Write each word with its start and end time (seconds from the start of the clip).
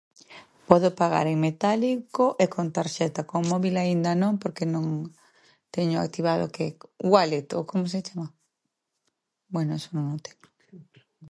Podo 0.67 0.89
pagar 1.01 1.25
en 1.31 1.37
metálico 1.47 2.23
e 2.43 2.45
con 2.53 2.67
tarxeta, 2.75 3.21
con 3.31 3.41
móbil 3.51 3.75
aínda 3.77 4.11
non 4.21 4.33
porque 4.41 4.65
non 4.73 4.85
teño 5.75 5.97
activado 5.99 6.43
o, 6.47 6.51
que 6.55 6.63
é? 6.69 6.75
wallet? 7.11 7.47
ou 7.57 7.63
como 7.71 7.85
se 7.91 7.99
chama? 8.07 8.27
Bueno, 9.53 9.71
eso 9.79 9.89
non 9.95 10.05
o 10.17 10.19
teño. 10.25 10.47